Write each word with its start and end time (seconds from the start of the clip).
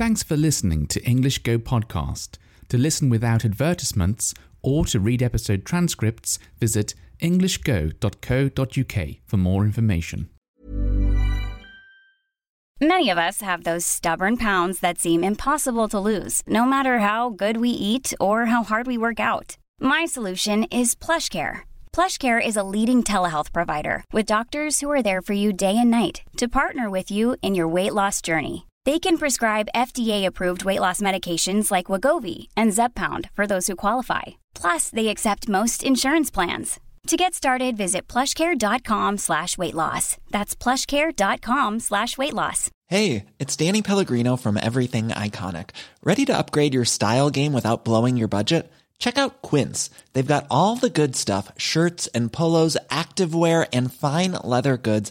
Thanks 0.00 0.22
for 0.22 0.34
listening 0.34 0.86
to 0.86 1.04
English 1.04 1.40
Go 1.42 1.58
Podcast. 1.58 2.38
To 2.70 2.78
listen 2.78 3.10
without 3.10 3.44
advertisements 3.44 4.32
or 4.62 4.86
to 4.86 4.98
read 4.98 5.22
episode 5.22 5.66
transcripts, 5.66 6.38
visit 6.58 6.94
englishgo.co.uk 7.20 9.08
for 9.26 9.36
more 9.36 9.62
information. 9.62 10.30
Many 12.80 13.10
of 13.10 13.18
us 13.18 13.42
have 13.42 13.64
those 13.64 13.84
stubborn 13.84 14.38
pounds 14.38 14.80
that 14.80 14.98
seem 14.98 15.22
impossible 15.22 15.86
to 15.90 16.00
lose, 16.00 16.42
no 16.46 16.64
matter 16.64 17.00
how 17.00 17.28
good 17.28 17.58
we 17.58 17.68
eat 17.68 18.14
or 18.18 18.46
how 18.46 18.62
hard 18.62 18.86
we 18.86 18.96
work 18.96 19.20
out. 19.20 19.58
My 19.78 20.06
solution 20.06 20.64
is 20.64 20.94
PlushCare. 20.94 21.68
PlushCare 21.92 22.40
is 22.42 22.56
a 22.56 22.62
leading 22.62 23.04
telehealth 23.04 23.52
provider 23.52 24.04
with 24.14 24.24
doctors 24.24 24.80
who 24.80 24.88
are 24.90 25.02
there 25.02 25.20
for 25.20 25.34
you 25.34 25.52
day 25.52 25.76
and 25.76 25.90
night 25.90 26.22
to 26.38 26.48
partner 26.48 26.88
with 26.88 27.10
you 27.10 27.36
in 27.42 27.54
your 27.54 27.68
weight 27.68 27.92
loss 27.92 28.22
journey. 28.22 28.64
They 28.86 28.98
can 28.98 29.18
prescribe 29.18 29.68
FDA-approved 29.74 30.64
weight 30.64 30.80
loss 30.80 31.02
medications 31.02 31.70
like 31.70 31.86
Wegovy 31.86 32.48
and 32.56 32.72
Zepbound 32.72 33.28
for 33.32 33.46
those 33.46 33.66
who 33.66 33.76
qualify. 33.76 34.22
Plus, 34.54 34.88
they 34.88 35.08
accept 35.08 35.48
most 35.50 35.84
insurance 35.84 36.30
plans. 36.30 36.80
To 37.08 37.16
get 37.16 37.34
started, 37.34 37.76
visit 37.76 38.08
plushcare.com 38.08 39.18
slash 39.18 39.58
weight 39.58 39.74
loss. 39.74 40.16
That's 40.30 40.54
plushcare.com 40.54 41.80
slash 41.80 42.16
weight 42.16 42.34
loss. 42.34 42.70
Hey, 42.86 43.26
it's 43.38 43.56
Danny 43.56 43.82
Pellegrino 43.82 44.36
from 44.36 44.56
Everything 44.56 45.08
Iconic. 45.08 45.70
Ready 46.02 46.24
to 46.26 46.36
upgrade 46.36 46.74
your 46.74 46.84
style 46.84 47.30
game 47.30 47.52
without 47.52 47.84
blowing 47.84 48.16
your 48.16 48.28
budget? 48.28 48.70
Check 48.98 49.16
out 49.16 49.42
Quince. 49.42 49.90
They've 50.12 50.26
got 50.26 50.46
all 50.50 50.76
the 50.76 50.90
good 50.90 51.16
stuff, 51.16 51.50
shirts 51.56 52.06
and 52.08 52.32
polos, 52.32 52.76
activewear 52.90 53.66
and 53.72 53.92
fine 53.92 54.32
leather 54.44 54.76
goods, 54.76 55.10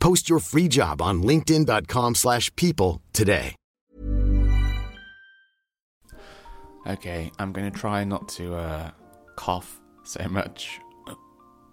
Post 0.00 0.28
your 0.28 0.40
free 0.40 0.68
job 0.68 1.02
on 1.02 1.22
linkedin.com/people 1.22 2.14
slash 2.14 2.54
people 2.56 3.02
today. 3.12 3.54
Okay, 6.86 7.32
I'm 7.38 7.52
going 7.52 7.70
to 7.70 7.76
try 7.76 8.04
not 8.04 8.28
to 8.30 8.54
uh, 8.54 8.90
cough 9.34 9.80
so 10.04 10.28
much. 10.28 10.80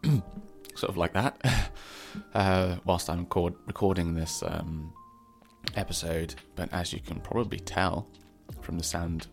sort 0.75 0.89
of 0.89 0.97
like 0.97 1.13
that. 1.13 1.37
Uh, 2.35 2.75
whilst 2.85 3.09
I'm 3.09 3.21
record- 3.21 3.55
recording 3.65 4.13
this 4.13 4.43
um, 4.45 4.93
episode, 5.75 6.35
but 6.55 6.71
as 6.71 6.93
you 6.93 6.99
can 6.99 7.19
probably 7.19 7.57
tell 7.57 8.07
from 8.61 8.77
the 8.77 8.83
sound 8.83 9.25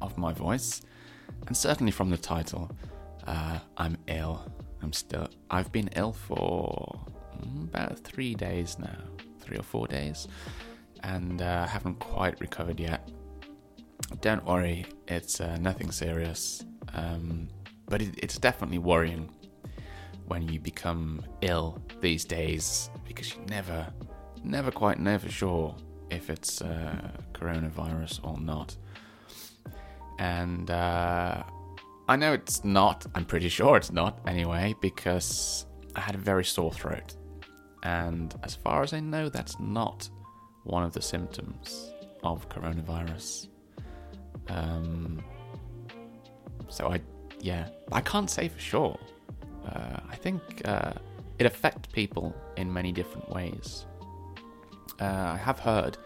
of 0.00 0.16
my 0.16 0.32
voice, 0.32 0.80
and 1.46 1.54
certainly 1.54 1.92
from 1.92 2.08
the 2.08 2.16
title, 2.16 2.70
uh, 3.26 3.58
I'm 3.76 3.98
ill. 4.06 4.50
I'm 4.82 4.94
still. 4.94 5.28
I've 5.50 5.70
been 5.70 5.90
ill 5.96 6.14
for 6.14 6.98
about 7.72 7.98
three 7.98 8.34
days 8.34 8.78
now, 8.78 8.98
three 9.40 9.56
or 9.56 9.62
four 9.62 9.86
days, 9.86 10.28
and 11.02 11.42
uh, 11.42 11.66
haven't 11.66 11.98
quite 11.98 12.40
recovered 12.40 12.80
yet. 12.80 13.08
Don't 14.20 14.44
worry, 14.44 14.86
it's 15.08 15.40
uh, 15.40 15.56
nothing 15.58 15.90
serious, 15.90 16.64
um, 16.94 17.48
but 17.86 18.02
it, 18.02 18.14
it's 18.18 18.38
definitely 18.38 18.78
worrying 18.78 19.28
when 20.26 20.48
you 20.48 20.58
become 20.60 21.22
ill 21.42 21.82
these 22.00 22.24
days 22.24 22.90
because 23.06 23.34
you 23.34 23.42
never, 23.48 23.86
never 24.42 24.70
quite 24.70 24.98
know 24.98 25.18
for 25.18 25.28
sure 25.30 25.74
if 26.10 26.30
it's 26.30 26.62
uh, 26.62 27.10
coronavirus 27.32 28.24
or 28.24 28.38
not. 28.38 28.76
And 30.18 30.70
uh, 30.70 31.42
I 32.08 32.16
know 32.16 32.32
it's 32.32 32.64
not, 32.64 33.06
I'm 33.14 33.24
pretty 33.24 33.48
sure 33.48 33.76
it's 33.76 33.92
not 33.92 34.20
anyway, 34.26 34.74
because 34.80 35.66
I 35.96 36.00
had 36.00 36.14
a 36.14 36.18
very 36.18 36.44
sore 36.44 36.72
throat. 36.72 37.16
And 37.84 38.34
as 38.42 38.54
far 38.54 38.82
as 38.82 38.92
I 38.92 39.00
know, 39.00 39.28
that's 39.28 39.60
not 39.60 40.08
one 40.64 40.82
of 40.82 40.92
the 40.92 41.02
symptoms 41.02 41.92
of 42.22 42.48
coronavirus. 42.48 43.48
Um, 44.48 45.22
so 46.68 46.88
I, 46.88 47.00
yeah, 47.40 47.68
I 47.92 48.00
can't 48.00 48.30
say 48.30 48.48
for 48.48 48.60
sure. 48.60 48.98
Uh, 49.66 50.00
I 50.08 50.16
think 50.16 50.40
uh, 50.64 50.92
it 51.38 51.46
affects 51.46 51.88
people 51.92 52.34
in 52.56 52.72
many 52.72 52.92
different 52.92 53.28
ways. 53.30 53.86
Uh, 55.00 55.32
I 55.34 55.36
have 55.36 55.58
heard 55.58 55.98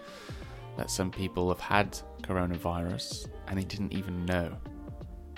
that 0.76 0.90
some 0.90 1.10
people 1.10 1.48
have 1.48 1.60
had 1.60 1.98
coronavirus 2.22 3.28
and 3.46 3.58
they 3.58 3.64
didn't 3.64 3.92
even 3.92 4.24
know. 4.24 4.56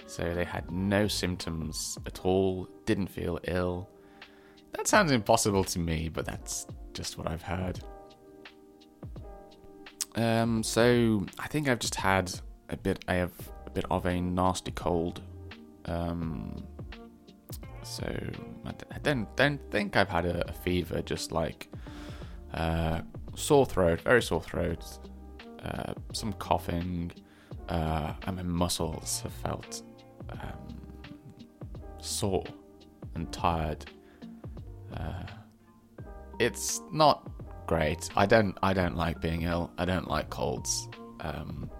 So 0.07 0.35
they 0.35 0.45
had 0.45 0.71
no 0.71 1.07
symptoms 1.07 1.99
at 2.07 2.25
all, 2.25 2.69
didn't 2.85 3.09
feel 3.09 3.39
ill. 3.45 3.89
That 4.73 4.87
sounds 4.87 5.13
impossible 5.13 5.65
to 5.65 5.79
me, 5.79 6.09
but 6.09 6.25
that's 6.25 6.67
just 6.95 7.19
what 7.19 7.29
I've 7.29 7.43
heard. 7.43 7.81
Um, 10.17 10.63
so 10.63 11.27
I 11.39 11.47
think 11.49 11.69
I've 11.69 11.79
just 11.79 11.95
had 11.95 12.33
a 12.69 12.77
bit. 12.77 13.05
I 13.09 13.15
have 13.15 13.33
a 13.67 13.71
bit 13.71 13.85
of 13.91 14.07
a 14.07 14.21
nasty 14.21 14.73
cold. 14.73 15.23
Um, 15.85 16.65
so 17.83 18.05
I 18.65 18.99
don't 19.03 19.35
don't 19.37 19.61
think 19.71 19.97
I've 19.97 20.09
had 20.09 20.27
a, 20.27 20.49
a 20.49 20.53
fever. 20.53 21.03
Just 21.03 21.33
like 21.33 21.69
uh, 22.55 23.01
sore 23.35 23.67
throat, 23.67 24.01
very 24.01 24.23
sore 24.23 24.43
throat, 24.43 24.85
uh, 25.65 25.95
some 26.13 26.33
coughing, 26.35 27.13
uh, 27.69 28.15
and 28.27 28.37
my 28.37 28.43
muscles 28.43 29.21
have 29.21 29.33
felt 29.33 29.83
um, 30.31 30.81
sore 31.99 32.45
and 33.15 33.33
tired. 33.33 33.85
Uh, 34.97 35.25
it's 36.39 36.81
not 36.93 37.31
great. 37.67 38.09
I 38.17 38.27
don't 38.27 38.57
I 38.63 38.73
don't 38.73 38.97
like 38.97 39.21
being 39.21 39.43
ill. 39.43 39.71
I 39.79 39.85
don't 39.85 40.09
like 40.09 40.31
colds. 40.31 40.89
Um, 41.21 41.71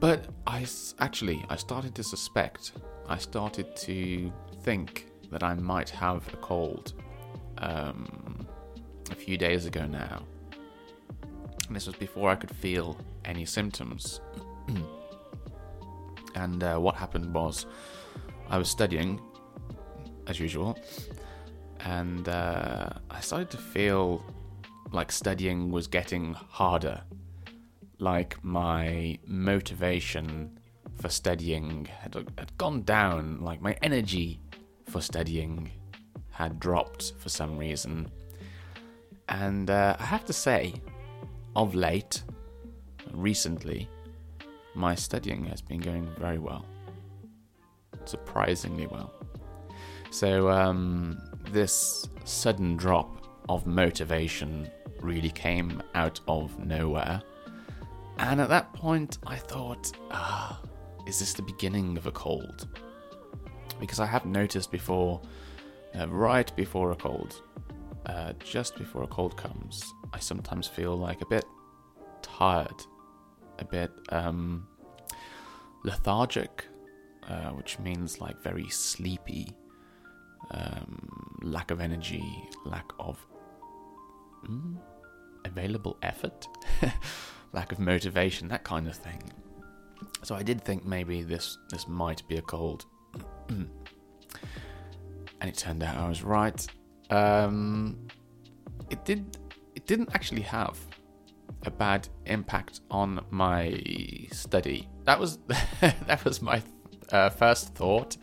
but 0.00 0.26
I 0.46 0.66
actually 1.00 1.44
I 1.48 1.56
started 1.56 1.94
to 1.96 2.04
suspect. 2.04 2.72
I 3.08 3.18
started 3.18 3.74
to 3.76 4.32
think 4.62 5.06
that 5.30 5.42
I 5.42 5.54
might 5.54 5.90
have 5.90 6.32
a 6.32 6.36
cold 6.36 6.92
um, 7.58 8.46
a 9.10 9.14
few 9.14 9.36
days 9.36 9.66
ago 9.66 9.86
now. 9.86 10.22
And 11.66 11.76
this 11.76 11.86
was 11.86 11.96
before 11.96 12.30
I 12.30 12.34
could 12.34 12.50
feel 12.50 12.96
any 13.24 13.44
symptoms. 13.44 14.20
and 16.34 16.62
uh, 16.62 16.78
what 16.78 16.94
happened 16.94 17.34
was 17.34 17.66
I 18.48 18.58
was 18.58 18.70
studying 18.70 19.20
as 20.28 20.38
usual, 20.38 20.78
and 21.80 22.28
uh, 22.28 22.90
I 23.10 23.20
started 23.20 23.50
to 23.50 23.56
feel 23.56 24.24
like 24.92 25.12
studying 25.12 25.70
was 25.70 25.86
getting 25.86 26.34
harder. 26.34 27.00
Like 27.98 28.42
my 28.44 29.18
motivation 29.26 30.58
for 31.00 31.08
studying 31.08 31.86
had, 31.86 32.14
had 32.38 32.56
gone 32.58 32.82
down, 32.82 33.40
like 33.40 33.60
my 33.60 33.76
energy 33.82 34.40
for 34.86 35.00
studying 35.00 35.70
had 36.30 36.60
dropped 36.60 37.14
for 37.18 37.28
some 37.28 37.58
reason. 37.58 38.10
And 39.28 39.68
uh, 39.68 39.96
I 39.98 40.04
have 40.04 40.24
to 40.26 40.32
say, 40.32 40.74
of 41.54 41.74
late, 41.74 42.22
recently, 43.12 43.88
my 44.74 44.94
studying 44.94 45.44
has 45.44 45.60
been 45.60 45.80
going 45.80 46.08
very 46.18 46.38
well. 46.38 46.64
Surprisingly 48.04 48.86
well. 48.86 49.12
So, 50.10 50.50
um, 50.50 51.18
this 51.50 52.08
sudden 52.24 52.76
drop 52.76 53.26
of 53.48 53.66
motivation 53.66 54.70
really 55.00 55.30
came 55.30 55.82
out 55.94 56.20
of 56.28 56.58
nowhere. 56.64 57.22
And 58.18 58.40
at 58.40 58.48
that 58.48 58.72
point, 58.72 59.18
I 59.26 59.36
thought, 59.36 59.92
ah, 60.10 60.60
is 61.06 61.20
this 61.20 61.32
the 61.32 61.42
beginning 61.42 61.96
of 61.96 62.06
a 62.06 62.10
cold? 62.10 62.68
Because 63.78 64.00
I 64.00 64.06
have 64.06 64.26
noticed 64.26 64.70
before, 64.70 65.20
uh, 65.98 66.08
right 66.08 66.54
before 66.56 66.90
a 66.90 66.96
cold, 66.96 67.42
uh, 68.06 68.32
just 68.40 68.76
before 68.76 69.04
a 69.04 69.06
cold 69.06 69.36
comes, 69.36 69.92
I 70.12 70.18
sometimes 70.18 70.66
feel 70.66 70.96
like 70.96 71.20
a 71.22 71.26
bit 71.26 71.44
tired, 72.22 72.82
a 73.58 73.64
bit 73.64 73.90
um, 74.08 74.66
lethargic, 75.84 76.66
uh, 77.28 77.50
which 77.50 77.78
means 77.78 78.20
like 78.20 78.42
very 78.42 78.68
sleepy, 78.68 79.52
um, 80.50 81.38
lack 81.42 81.70
of 81.70 81.80
energy, 81.80 82.48
lack 82.64 82.90
of 82.98 83.24
mm, 84.48 84.76
available 85.44 85.96
effort, 86.02 86.48
lack 87.52 87.72
of 87.72 87.78
motivation, 87.78 88.48
that 88.48 88.64
kind 88.64 88.88
of 88.88 88.96
thing. 88.96 89.22
So 90.22 90.34
I 90.34 90.42
did 90.42 90.62
think 90.62 90.84
maybe 90.84 91.22
this 91.22 91.58
this 91.70 91.86
might 91.86 92.26
be 92.28 92.36
a 92.36 92.42
cold, 92.42 92.86
and 93.48 93.70
it 95.40 95.56
turned 95.56 95.82
out 95.82 95.96
I 95.96 96.08
was 96.08 96.22
right. 96.22 96.66
Um, 97.10 98.08
it 98.90 99.04
did. 99.04 99.38
It 99.74 99.86
didn't 99.86 100.10
actually 100.14 100.42
have 100.42 100.78
a 101.64 101.70
bad 101.70 102.08
impact 102.26 102.80
on 102.90 103.24
my 103.30 103.80
study. 104.32 104.88
That 105.04 105.18
was 105.18 105.38
that 105.80 106.24
was 106.24 106.42
my 106.42 106.62
uh, 107.12 107.30
first 107.30 107.74
thought 107.74 108.16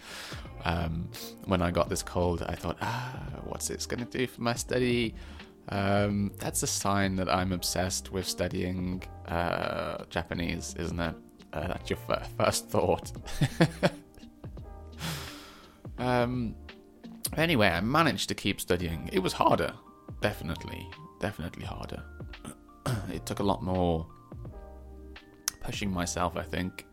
um, 0.66 1.10
when 1.46 1.62
I 1.62 1.72
got 1.72 1.90
this 1.90 2.04
cold. 2.04 2.44
I 2.48 2.56
thought, 2.56 2.78
ah, 2.82 3.20
what's 3.46 3.70
this 3.70 3.86
going 3.86 4.06
to 4.06 4.18
do 4.18 4.28
for 4.28 4.42
my 4.42 4.56
study? 4.56 5.16
Um, 5.70 6.32
that's 6.38 6.62
a 6.64 6.68
sign 6.68 7.16
that 7.16 7.30
I'm 7.30 7.52
obsessed 7.52 8.12
with 8.12 8.28
studying 8.28 9.04
uh, 9.28 10.04
Japanese, 10.10 10.76
isn't 10.78 11.00
it? 11.00 11.16
Uh, 11.54 11.68
that's 11.68 11.90
your 11.90 12.00
f- 12.10 12.30
first 12.38 12.70
thought. 12.70 13.12
um, 15.98 16.56
anyway, 17.38 17.70
I 17.70 17.82
managed 17.82 18.28
to 18.30 18.36
keep 18.36 18.60
studying. 18.60 19.10
It 19.14 19.20
was 19.20 19.34
harder, 19.34 19.74
definitely, 20.22 20.88
definitely 21.20 21.66
harder. 21.66 22.04
it 23.14 23.26
took 23.26 23.40
a 23.40 23.44
lot 23.44 23.64
more 23.64 24.06
pushing 25.62 25.92
myself, 25.92 26.38
I 26.38 26.44
think, 26.44 26.86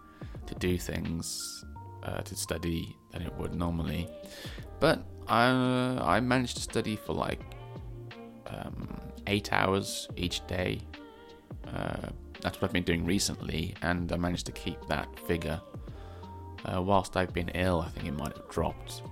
to 0.46 0.54
do 0.54 0.78
things, 0.78 1.64
uh, 2.02 2.20
to 2.22 2.34
study 2.36 2.96
than 3.10 3.22
it 3.22 3.32
would 3.34 3.54
normally. 3.54 4.08
But 4.80 5.04
I, 5.28 5.48
I 6.00 6.20
managed 6.20 6.56
to 6.56 6.62
study 6.62 6.96
for 6.96 7.12
like 7.12 7.40
um, 8.46 9.00
eight 9.26 9.52
hours 9.52 10.08
each 10.16 10.46
day. 10.46 10.80
Uh, 11.66 12.08
that's 12.40 12.60
what 12.60 12.68
I've 12.68 12.72
been 12.72 12.82
doing 12.82 13.06
recently, 13.06 13.74
and 13.82 14.10
I 14.12 14.16
managed 14.16 14.46
to 14.46 14.52
keep 14.52 14.84
that 14.88 15.08
figure. 15.26 15.60
Uh, 16.64 16.82
whilst 16.82 17.16
I've 17.16 17.32
been 17.32 17.50
ill, 17.50 17.80
I 17.80 17.88
think 17.90 18.06
it 18.06 18.12
might 18.12 18.36
have 18.36 18.48
dropped 18.48 19.02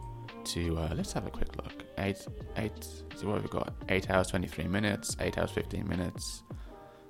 to. 0.45 0.79
Uh, 0.79 0.95
let's 0.95 1.13
have 1.13 1.27
a 1.27 1.31
quick 1.31 1.57
look. 1.57 1.85
Eight, 1.99 2.27
eight. 2.57 2.85
So 3.17 3.27
what 3.27 3.35
have 3.35 3.43
we 3.45 3.51
got? 3.51 3.73
Eight 3.89 4.11
hours 4.11 4.29
twenty-three 4.29 4.69
minutes. 4.69 5.17
Eight 5.21 5.39
hours 5.39 5.51
fifteen 5.51 5.87
minutes. 5.87 6.43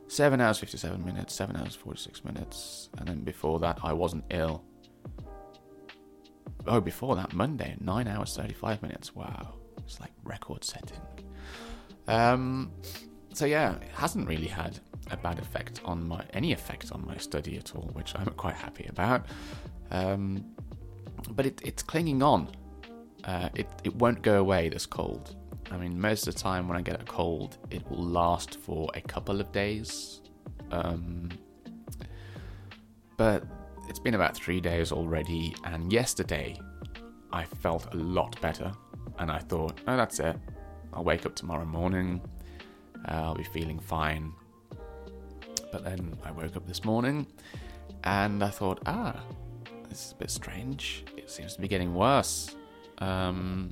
Seven 0.09 0.41
hours 0.41 0.59
fifty-seven 0.59 1.05
minutes. 1.05 1.35
Seven 1.35 1.57
hours 1.57 1.75
forty-six 1.75 2.25
minutes. 2.25 2.91
And 2.99 3.09
then 3.09 3.21
before 3.21 3.61
that, 3.61 3.79
I 3.83 3.93
wasn't 3.93 4.25
ill. 4.31 4.65
Oh, 6.67 6.81
before 6.81 7.17
that, 7.17 7.33
Monday, 7.33 7.77
nine 7.81 8.07
hours 8.07 8.37
thirty-five 8.37 8.83
minutes. 8.83 9.15
Wow, 9.15 9.55
it's 9.79 9.99
like 10.01 10.13
record-setting. 10.25 11.01
Um, 12.07 12.71
so 13.33 13.47
yeah, 13.47 13.77
it 13.77 13.89
hasn't 13.95 14.29
really 14.29 14.47
had 14.47 14.79
a 15.11 15.17
bad 15.17 15.39
effect 15.39 15.81
on 15.85 16.07
my 16.07 16.25
any 16.33 16.53
effect 16.53 16.93
on 16.93 17.05
my 17.07 17.17
study 17.17 17.57
at 17.57 17.75
all, 17.75 17.91
which 17.95 18.15
I'm 18.15 18.27
quite 18.27 18.57
happy 18.57 18.87
about. 18.89 19.27
Um, 19.91 20.45
but 21.31 21.47
it, 21.47 21.61
it's 21.65 21.83
clinging 21.83 22.23
on. 22.23 22.49
Uh, 23.25 23.49
it 23.55 23.69
it 23.85 23.95
won't 23.97 24.23
go 24.23 24.41
away. 24.41 24.69
This 24.69 24.87
cold. 24.87 25.37
I 25.71 25.77
mean, 25.77 26.01
most 26.01 26.27
of 26.27 26.35
the 26.35 26.41
time 26.41 26.69
when 26.69 26.77
I 26.77 26.83
get 26.83 27.01
a 27.01 27.05
cold, 27.05 27.59
it 27.71 27.89
will 27.91 28.03
last 28.03 28.59
for 28.61 28.91
a 28.95 29.01
couple 29.01 29.41
of 29.41 29.53
days. 29.53 30.21
Um, 30.71 31.31
but 33.17 33.45
it's 33.91 33.99
been 33.99 34.15
about 34.15 34.37
three 34.37 34.61
days 34.61 34.93
already, 34.93 35.53
and 35.65 35.93
yesterday 35.93 36.57
I 37.33 37.45
felt 37.45 37.93
a 37.93 37.97
lot 37.97 38.41
better, 38.41 38.71
and 39.19 39.33
I 39.33 39.41
thought, 39.41 39.81
oh, 39.89 39.97
that's 39.97 40.21
it. 40.21 40.37
I'll 40.93 41.03
wake 41.03 41.27
up 41.27 41.35
tomorrow 41.35 41.65
morning. 41.65 42.23
Uh, 43.09 43.15
I'll 43.15 43.35
be 43.35 43.43
feeling 43.43 43.81
fine. 43.81 44.33
But 45.73 45.83
then 45.83 46.17
I 46.25 46.31
woke 46.31 46.57
up 46.57 46.67
this 46.67 46.85
morning 46.85 47.27
and 48.05 48.43
I 48.43 48.49
thought, 48.49 48.81
ah, 48.87 49.21
this 49.89 50.07
is 50.07 50.13
a 50.13 50.17
bit 50.17 50.31
strange. 50.31 51.05
It 51.17 51.31
seems 51.31 51.55
to 51.55 51.61
be 51.61 51.69
getting 51.69 51.95
worse. 51.95 52.57
Um, 52.99 53.71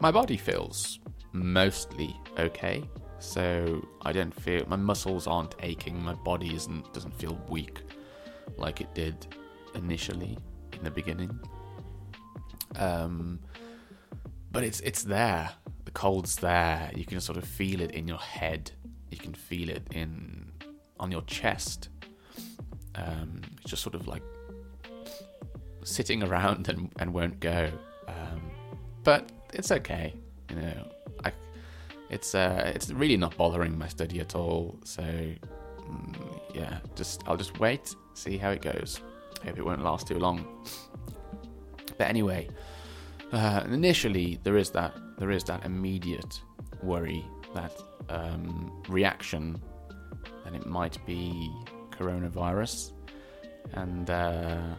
my 0.00 0.10
body 0.10 0.36
feels 0.36 1.00
mostly 1.32 2.14
okay. 2.38 2.84
So 3.18 3.86
I 4.02 4.12
don't 4.12 4.34
feel 4.34 4.64
my 4.68 4.76
muscles 4.76 5.26
aren't 5.26 5.54
aching. 5.60 6.02
My 6.02 6.14
body 6.14 6.54
isn't 6.54 6.92
doesn't 6.92 7.14
feel 7.14 7.38
weak 7.48 7.80
like 8.56 8.80
it 8.80 8.94
did 8.94 9.26
initially 9.74 10.38
in 10.72 10.84
the 10.84 10.90
beginning. 10.90 11.38
Um, 12.76 13.40
but 14.50 14.64
it's 14.64 14.80
it's 14.80 15.02
there. 15.02 15.50
The 15.84 15.90
cold's 15.90 16.36
there. 16.36 16.90
You 16.94 17.04
can 17.04 17.20
sort 17.20 17.38
of 17.38 17.44
feel 17.44 17.80
it 17.80 17.90
in 17.92 18.08
your 18.08 18.18
head. 18.18 18.70
You 19.10 19.18
can 19.18 19.34
feel 19.34 19.68
it 19.68 19.86
in 19.92 20.52
on 20.98 21.10
your 21.10 21.22
chest. 21.22 21.88
Um, 22.94 23.40
it's 23.60 23.70
just 23.70 23.82
sort 23.82 23.94
of 23.94 24.06
like 24.06 24.22
sitting 25.82 26.22
around 26.22 26.68
and, 26.70 26.90
and 26.98 27.12
won't 27.12 27.40
go. 27.40 27.70
Um, 28.08 28.42
but 29.02 29.30
it's 29.52 29.70
okay, 29.70 30.14
you 30.50 30.56
know. 30.56 30.90
I, 31.24 31.32
it's 32.10 32.34
uh, 32.34 32.72
it's 32.74 32.90
really 32.90 33.16
not 33.16 33.36
bothering 33.36 33.78
my 33.78 33.88
study 33.88 34.20
at 34.20 34.34
all. 34.34 34.78
So 34.84 35.02
mm, 35.02 36.33
yeah, 36.54 36.78
just 36.94 37.22
I'll 37.26 37.36
just 37.36 37.58
wait, 37.58 37.94
see 38.14 38.38
how 38.38 38.50
it 38.50 38.62
goes. 38.62 39.00
Hope 39.44 39.58
it 39.58 39.64
won't 39.64 39.82
last 39.82 40.06
too 40.06 40.18
long. 40.18 40.46
But 41.98 42.08
anyway, 42.08 42.48
uh, 43.32 43.64
initially 43.66 44.38
there 44.42 44.56
is 44.56 44.70
that 44.70 44.94
there 45.18 45.30
is 45.30 45.44
that 45.44 45.64
immediate 45.64 46.40
worry, 46.82 47.24
that 47.54 47.72
um, 48.08 48.82
reaction 48.88 49.60
that 50.44 50.54
it 50.54 50.66
might 50.66 51.04
be 51.06 51.50
coronavirus, 51.90 52.92
and 53.72 54.10
uh, 54.10 54.74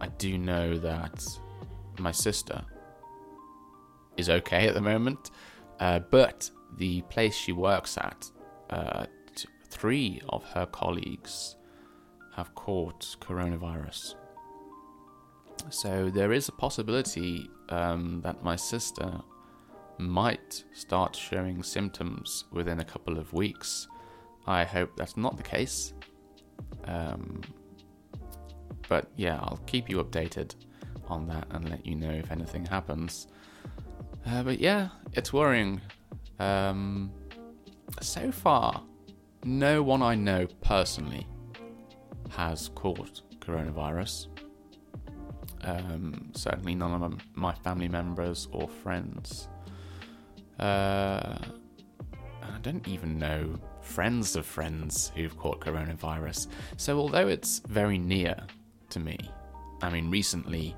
I 0.00 0.08
do 0.18 0.38
know 0.38 0.76
that 0.78 1.24
my 1.98 2.12
sister 2.12 2.62
is 4.16 4.30
okay 4.30 4.68
at 4.68 4.74
the 4.74 4.80
moment, 4.80 5.30
uh, 5.80 6.00
but 6.10 6.50
the 6.76 7.02
place 7.02 7.34
she 7.34 7.52
works 7.52 7.98
at, 7.98 8.30
uh, 8.70 9.06
three 9.70 10.20
of 10.28 10.44
her 10.44 10.66
colleagues 10.66 11.56
have 12.34 12.54
caught 12.54 13.16
coronavirus. 13.20 14.14
So 15.70 16.10
there 16.10 16.32
is 16.32 16.48
a 16.48 16.52
possibility 16.52 17.48
um, 17.68 18.20
that 18.22 18.42
my 18.42 18.56
sister 18.56 19.20
might 19.98 20.64
start 20.72 21.14
showing 21.14 21.62
symptoms 21.62 22.44
within 22.50 22.80
a 22.80 22.84
couple 22.84 23.18
of 23.18 23.32
weeks. 23.32 23.86
I 24.46 24.64
hope 24.64 24.96
that's 24.96 25.16
not 25.16 25.36
the 25.36 25.42
case. 25.42 25.92
Um, 26.84 27.42
but 28.88 29.10
yeah, 29.16 29.36
I'll 29.36 29.60
keep 29.66 29.88
you 29.88 30.02
updated 30.02 30.54
on 31.08 31.26
that 31.28 31.46
and 31.50 31.68
let 31.68 31.84
you 31.86 31.94
know 31.94 32.10
if 32.10 32.30
anything 32.30 32.64
happens. 32.64 33.28
Uh, 34.26 34.42
but 34.42 34.58
yeah, 34.58 34.88
it's 35.12 35.32
worrying. 35.32 35.80
Um, 36.38 37.12
so 38.00 38.32
far, 38.32 38.82
no 39.44 39.82
one 39.82 40.02
I 40.02 40.14
know 40.14 40.46
personally 40.60 41.26
has 42.30 42.70
caught 42.74 43.22
coronavirus. 43.40 44.28
Um, 45.62 46.30
certainly 46.34 46.74
none 46.74 47.02
of 47.02 47.20
my 47.34 47.52
family 47.52 47.88
members 47.88 48.48
or 48.52 48.68
friends. 48.68 49.48
Uh, 50.58 51.38
I 52.42 52.58
don't 52.62 52.86
even 52.88 53.18
know 53.18 53.58
friends 53.80 54.36
of 54.36 54.44
friends 54.46 55.10
who've 55.14 55.36
caught 55.36 55.60
coronavirus. 55.60 56.48
So, 56.76 56.98
although 56.98 57.28
it's 57.28 57.60
very 57.60 57.98
near 57.98 58.36
to 58.90 59.00
me, 59.00 59.18
I 59.82 59.90
mean, 59.90 60.10
recently, 60.10 60.76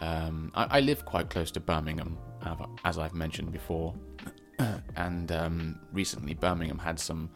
um, 0.00 0.52
I, 0.54 0.78
I, 0.78 0.80
live 0.80 1.04
quite 1.04 1.30
close 1.30 1.50
to 1.52 1.60
Birmingham, 1.60 2.18
as 2.84 2.98
I've 2.98 3.14
mentioned 3.14 3.52
before, 3.52 3.94
and 4.96 5.32
um, 5.32 5.80
recently 5.92 6.34
Birmingham 6.34 6.78
had 6.78 6.98
some 6.98 7.30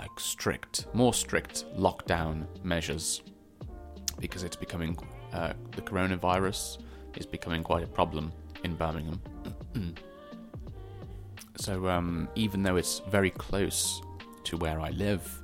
like 0.00 0.18
strict, 0.18 0.86
more 0.94 1.12
strict 1.12 1.66
lockdown 1.76 2.46
measures 2.64 3.22
because 4.18 4.42
it's 4.42 4.56
becoming 4.56 4.98
uh, 5.32 5.52
the 5.76 5.82
coronavirus 5.82 6.78
is 7.16 7.26
becoming 7.26 7.62
quite 7.62 7.84
a 7.84 7.86
problem 7.86 8.32
in 8.64 8.74
Birmingham. 8.74 9.20
so 11.56 11.86
um, 11.88 12.28
even 12.34 12.62
though 12.62 12.76
it's 12.76 13.00
very 13.10 13.30
close 13.30 14.00
to 14.44 14.56
where 14.56 14.80
I 14.80 14.88
live, 14.90 15.42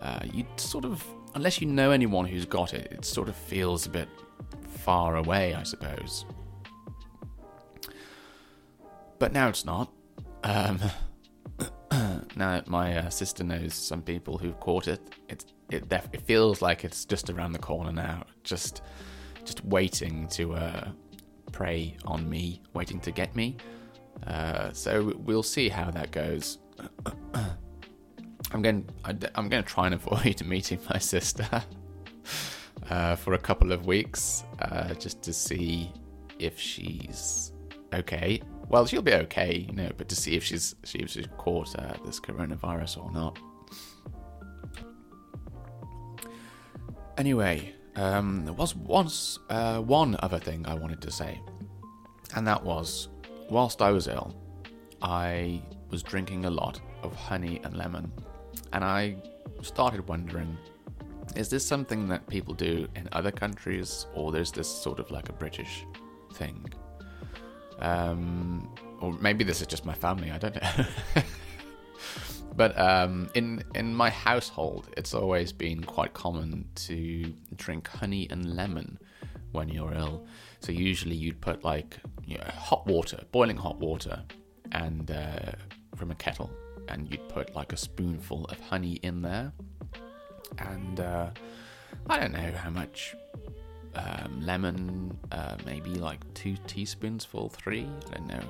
uh, 0.00 0.20
you 0.32 0.46
sort 0.56 0.84
of, 0.84 1.04
unless 1.34 1.60
you 1.60 1.66
know 1.66 1.90
anyone 1.90 2.24
who's 2.24 2.46
got 2.46 2.74
it, 2.74 2.92
it 2.92 3.04
sort 3.04 3.28
of 3.28 3.34
feels 3.34 3.86
a 3.86 3.90
bit 3.90 4.08
far 4.68 5.16
away, 5.16 5.54
I 5.54 5.64
suppose. 5.64 6.24
But 9.18 9.32
now 9.32 9.48
it's 9.48 9.64
not. 9.64 9.92
Um, 10.44 10.80
now 12.38 12.62
my 12.66 12.96
uh, 12.96 13.10
sister 13.10 13.44
knows 13.44 13.74
some 13.74 14.00
people 14.00 14.38
who've 14.38 14.58
caught 14.60 14.88
it, 14.88 15.00
it 15.28 15.44
it 15.70 16.22
feels 16.22 16.62
like 16.62 16.84
it's 16.84 17.04
just 17.04 17.28
around 17.30 17.52
the 17.52 17.58
corner 17.58 17.92
now, 17.92 18.24
just 18.44 18.82
just 19.44 19.64
waiting 19.64 20.28
to 20.28 20.54
uh, 20.54 20.88
prey 21.52 21.96
on 22.04 22.28
me, 22.28 22.62
waiting 22.74 23.00
to 23.00 23.10
get 23.10 23.34
me. 23.34 23.56
Uh, 24.26 24.72
so 24.72 25.12
we'll 25.18 25.42
see 25.42 25.68
how 25.68 25.90
that 25.90 26.10
goes. 26.10 26.58
I'm 28.52 28.62
going. 28.62 28.88
I'm 29.04 29.48
going 29.48 29.62
to 29.62 29.68
try 29.68 29.86
and 29.86 29.94
avoid 29.94 30.42
meeting 30.46 30.80
my 30.88 30.98
sister 30.98 31.48
uh, 32.90 33.16
for 33.16 33.34
a 33.34 33.38
couple 33.38 33.72
of 33.72 33.86
weeks, 33.86 34.44
uh, 34.60 34.94
just 34.94 35.22
to 35.22 35.32
see 35.32 35.92
if 36.38 36.58
she's 36.58 37.52
okay. 37.92 38.40
Well, 38.68 38.84
she'll 38.86 39.02
be 39.02 39.14
okay, 39.14 39.66
you 39.68 39.74
know, 39.74 39.90
but 39.96 40.08
to 40.10 40.16
see 40.16 40.34
if 40.34 40.44
she's 40.44 40.74
she 40.84 41.06
she's 41.06 41.26
caught 41.38 41.74
uh, 41.78 41.94
this 42.04 42.20
coronavirus 42.20 43.02
or 43.02 43.10
not. 43.12 43.38
Anyway, 47.16 47.74
um, 47.96 48.44
there 48.44 48.52
was 48.52 48.76
once 48.76 49.38
uh, 49.48 49.80
one 49.80 50.16
other 50.20 50.38
thing 50.38 50.66
I 50.66 50.74
wanted 50.74 51.00
to 51.02 51.10
say, 51.10 51.40
and 52.36 52.46
that 52.46 52.62
was, 52.62 53.08
whilst 53.50 53.82
I 53.82 53.90
was 53.90 54.06
ill, 54.06 54.36
I 55.02 55.62
was 55.90 56.02
drinking 56.02 56.44
a 56.44 56.50
lot 56.50 56.80
of 57.02 57.16
honey 57.16 57.60
and 57.64 57.76
lemon, 57.76 58.12
and 58.72 58.84
I 58.84 59.16
started 59.62 60.06
wondering 60.06 60.56
is 61.36 61.48
this 61.48 61.66
something 61.66 62.08
that 62.08 62.26
people 62.26 62.54
do 62.54 62.88
in 62.96 63.08
other 63.12 63.30
countries, 63.30 64.06
or 64.14 64.36
is 64.36 64.50
this 64.50 64.68
sort 64.68 64.98
of 64.98 65.10
like 65.10 65.28
a 65.28 65.32
British 65.32 65.86
thing? 66.34 66.64
Um, 67.78 68.72
or 69.00 69.12
maybe 69.12 69.44
this 69.44 69.60
is 69.60 69.66
just 69.66 69.84
my 69.84 69.94
family, 69.94 70.30
I 70.30 70.38
don't 70.38 70.54
know. 70.56 70.84
but 72.56 72.78
um, 72.78 73.30
in 73.34 73.62
in 73.74 73.94
my 73.94 74.10
household, 74.10 74.88
it's 74.96 75.14
always 75.14 75.52
been 75.52 75.84
quite 75.84 76.14
common 76.14 76.66
to 76.86 77.32
drink 77.54 77.88
honey 77.88 78.26
and 78.30 78.56
lemon 78.56 78.98
when 79.52 79.68
you're 79.68 79.94
ill. 79.94 80.26
So 80.60 80.72
usually 80.72 81.14
you'd 81.14 81.40
put 81.40 81.64
like 81.64 81.98
you 82.26 82.38
know, 82.38 82.50
hot 82.56 82.86
water, 82.86 83.22
boiling 83.32 83.56
hot 83.56 83.78
water, 83.78 84.22
and 84.72 85.10
uh, 85.10 85.52
from 85.96 86.10
a 86.10 86.14
kettle, 86.14 86.50
and 86.88 87.10
you'd 87.10 87.28
put 87.28 87.54
like 87.54 87.72
a 87.72 87.76
spoonful 87.76 88.44
of 88.46 88.60
honey 88.60 88.94
in 89.02 89.22
there, 89.22 89.52
and 90.58 91.00
uh, 91.00 91.30
I 92.08 92.18
don't 92.18 92.32
know 92.32 92.52
how 92.52 92.70
much 92.70 93.14
um, 93.98 94.40
lemon, 94.40 95.16
uh, 95.32 95.56
maybe 95.66 95.90
like 95.90 96.20
two 96.34 96.56
teaspoons 96.66 97.26
teaspoonsful, 97.26 97.52
three. 97.52 97.88
I 98.10 98.14
don't 98.14 98.28
know. 98.28 98.44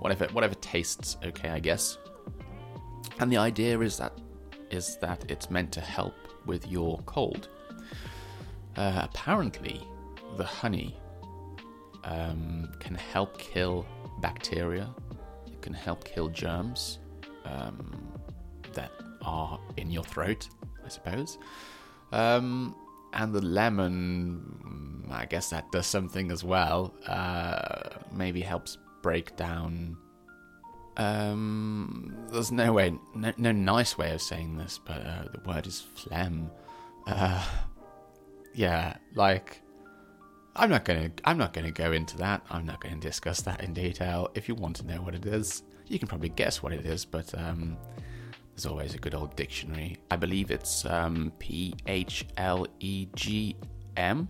Whatever, 0.00 0.26
whatever 0.26 0.54
tastes 0.56 1.16
okay, 1.24 1.48
I 1.48 1.60
guess. 1.60 1.98
And 3.18 3.30
the 3.30 3.36
idea 3.38 3.78
is 3.80 3.96
that 3.98 4.12
is 4.70 4.98
that 5.00 5.24
it's 5.30 5.50
meant 5.50 5.72
to 5.72 5.80
help 5.80 6.14
with 6.46 6.66
your 6.66 6.98
cold. 7.06 7.48
Uh, 8.76 9.00
apparently, 9.04 9.80
the 10.36 10.44
honey 10.44 10.96
um, 12.02 12.72
can 12.80 12.94
help 12.94 13.38
kill 13.38 13.86
bacteria. 14.20 14.92
It 15.46 15.62
can 15.62 15.74
help 15.74 16.04
kill 16.04 16.28
germs 16.28 16.98
um, 17.44 18.12
that 18.72 18.90
are 19.22 19.60
in 19.76 19.90
your 19.90 20.04
throat, 20.04 20.48
I 20.84 20.88
suppose. 20.88 21.38
Um, 22.10 22.74
and 23.14 23.32
the 23.32 23.40
lemon, 23.40 25.08
I 25.10 25.26
guess 25.26 25.50
that 25.50 25.70
does 25.72 25.86
something 25.86 26.30
as 26.30 26.44
well. 26.44 26.94
Uh, 27.06 27.88
maybe 28.12 28.40
helps 28.40 28.78
break 29.02 29.36
down. 29.36 29.96
Um, 30.96 32.16
there's 32.30 32.52
no 32.52 32.72
way, 32.72 32.92
no, 33.14 33.32
no 33.36 33.52
nice 33.52 33.96
way 33.96 34.12
of 34.12 34.22
saying 34.22 34.56
this, 34.56 34.78
but 34.84 35.04
uh, 35.06 35.24
the 35.32 35.40
word 35.48 35.66
is 35.66 35.80
phlegm. 35.80 36.50
Uh, 37.06 37.44
yeah, 38.54 38.96
like 39.14 39.60
I'm 40.56 40.70
not 40.70 40.84
gonna, 40.84 41.10
I'm 41.24 41.38
not 41.38 41.52
gonna 41.52 41.72
go 41.72 41.92
into 41.92 42.16
that. 42.18 42.42
I'm 42.50 42.66
not 42.66 42.80
gonna 42.80 42.96
discuss 42.96 43.42
that 43.42 43.62
in 43.62 43.74
detail. 43.74 44.30
If 44.34 44.48
you 44.48 44.54
want 44.54 44.76
to 44.76 44.86
know 44.86 45.02
what 45.02 45.14
it 45.14 45.26
is, 45.26 45.62
you 45.86 45.98
can 45.98 46.08
probably 46.08 46.30
guess 46.30 46.62
what 46.62 46.72
it 46.72 46.86
is, 46.86 47.04
but 47.04 47.36
um, 47.38 47.76
there's 48.54 48.66
always 48.66 48.94
a 48.94 48.98
good 48.98 49.14
old 49.14 49.34
dictionary. 49.34 49.96
I 50.10 50.16
believe 50.16 50.52
it's 50.52 50.84
um, 50.84 51.32
P 51.40 51.74
H 51.88 52.24
L 52.36 52.66
E 52.78 53.08
G 53.16 53.56
M. 53.96 54.28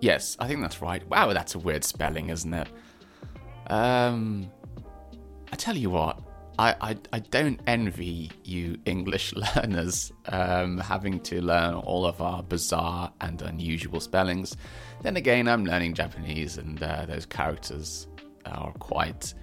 Yes, 0.00 0.36
I 0.40 0.48
think 0.48 0.60
that's 0.60 0.82
right. 0.82 1.06
Wow, 1.08 1.32
that's 1.32 1.54
a 1.54 1.58
weird 1.60 1.84
spelling, 1.84 2.30
isn't 2.30 2.52
it? 2.52 2.68
Um, 3.68 4.50
I 5.52 5.56
tell 5.56 5.76
you 5.76 5.90
what, 5.90 6.20
I, 6.58 6.74
I, 6.80 6.96
I 7.12 7.18
don't 7.20 7.60
envy 7.68 8.32
you 8.42 8.78
English 8.84 9.32
learners 9.56 10.12
um, 10.26 10.78
having 10.78 11.20
to 11.20 11.40
learn 11.40 11.74
all 11.74 12.04
of 12.04 12.20
our 12.20 12.42
bizarre 12.42 13.12
and 13.20 13.40
unusual 13.42 14.00
spellings. 14.00 14.56
Then 15.02 15.16
again, 15.16 15.46
I'm 15.46 15.64
learning 15.64 15.94
Japanese, 15.94 16.58
and 16.58 16.82
uh, 16.82 17.06
those 17.06 17.26
characters 17.26 18.08
are 18.44 18.72
quite 18.80 19.34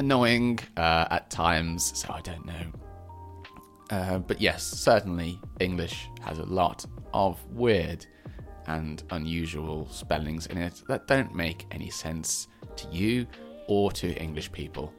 annoying 0.00 0.58
uh, 0.78 1.06
at 1.10 1.30
times, 1.30 1.92
so 1.96 2.10
I 2.12 2.22
don't 2.22 2.44
know. 2.46 2.64
Uh, 3.90 4.18
but 4.18 4.40
yes, 4.40 4.62
certainly 4.64 5.38
English 5.60 6.08
has 6.22 6.38
a 6.38 6.46
lot 6.46 6.86
of 7.12 7.38
weird 7.50 8.06
and 8.66 9.02
unusual 9.10 9.86
spellings 9.90 10.46
in 10.46 10.56
it 10.56 10.82
that 10.88 11.06
don't 11.06 11.34
make 11.34 11.66
any 11.70 11.90
sense 11.90 12.48
to 12.76 12.88
you 12.88 13.26
or 13.68 13.92
to 13.92 14.14
English 14.14 14.50
people. 14.52 14.92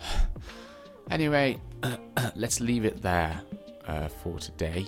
anyway, 1.10 1.60
let's 2.34 2.60
leave 2.60 2.84
it 2.84 3.00
there 3.02 3.40
uh, 3.86 4.08
for 4.08 4.40
today. 4.40 4.84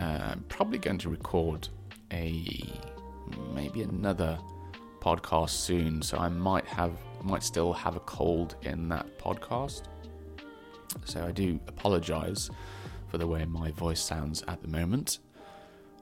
Uh, 0.00 0.30
I'm 0.30 0.44
probably 0.48 0.78
going 0.78 0.98
to 0.98 1.10
record 1.10 1.68
a 2.12 2.44
maybe 3.52 3.82
another 3.82 4.38
podcast 5.00 5.50
soon, 5.50 6.02
so 6.02 6.18
I 6.18 6.28
might 6.28 6.66
have 6.66 6.92
might 7.24 7.42
still 7.42 7.72
have 7.72 7.96
a 7.96 8.00
cold 8.00 8.56
in 8.62 8.88
that 8.88 9.18
podcast. 9.18 9.82
So 11.04 11.24
I 11.24 11.32
do 11.32 11.60
apologise 11.68 12.50
for 13.08 13.18
the 13.18 13.26
way 13.26 13.44
my 13.44 13.70
voice 13.72 14.00
sounds 14.00 14.42
at 14.48 14.62
the 14.62 14.68
moment. 14.68 15.18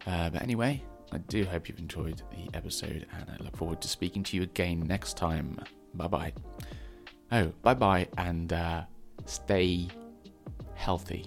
Uh, 0.06 0.30
but 0.30 0.42
anyway, 0.42 0.82
I 1.12 1.18
do 1.18 1.44
hope 1.44 1.68
you've 1.68 1.78
enjoyed 1.78 2.22
the 2.30 2.56
episode, 2.56 3.06
and 3.12 3.30
I 3.30 3.42
look 3.42 3.56
forward 3.56 3.80
to 3.82 3.88
speaking 3.88 4.22
to 4.24 4.36
you 4.36 4.42
again 4.42 4.80
next 4.86 5.16
time. 5.16 5.58
Bye 5.94 6.08
bye. 6.08 6.32
Oh, 7.32 7.52
bye 7.62 7.74
bye, 7.74 8.08
and 8.16 8.52
uh, 8.52 8.82
stay 9.26 9.88
healthy. 10.74 11.26